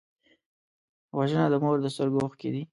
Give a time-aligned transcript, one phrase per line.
[1.17, 2.63] وژنه د مور د سترګو اوښکې دي